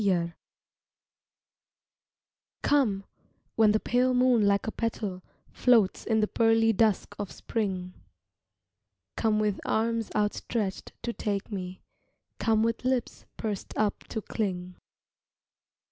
[0.01, 0.33] COME
[2.63, 3.03] COME,
[3.55, 7.93] when the pale moon like a petal Floats in the pearly dusk of spring,
[9.15, 11.83] Come with arms outstretched to take me,
[12.39, 14.75] Come with lips pursed up to cling.